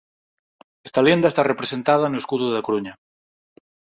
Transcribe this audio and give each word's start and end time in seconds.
Esta 0.87 1.03
lenda 1.07 1.27
está 1.31 1.43
representada 1.45 2.05
no 2.11 2.19
escudo 2.23 2.45
da 2.49 2.65
Coruña. 2.67 2.93